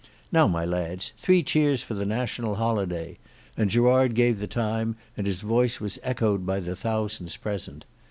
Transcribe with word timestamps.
Now, 0.31 0.47
my 0.47 0.65
lads, 0.65 1.13
three 1.19 1.43
cheers 1.43 1.83
for 1.83 1.93
the 1.93 2.07
National 2.07 2.55
Holiday," 2.55 3.19
and 3.55 3.69
Gerard 3.69 4.15
gave 4.15 4.39
the 4.39 4.47
time, 4.47 4.95
and 5.15 5.27
his 5.27 5.41
voice 5.41 5.79
was 5.79 5.99
echoed 6.01 6.43
by 6.43 6.59
the 6.59 6.75
thousands 6.75 7.37
present. 7.37 7.85